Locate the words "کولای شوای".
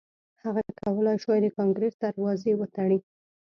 0.81-1.39